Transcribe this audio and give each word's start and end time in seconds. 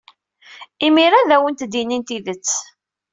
Imir-a 0.85 1.17
ad 1.19 1.29
awent-d-inin 1.35 2.03
tidet. 2.07 2.47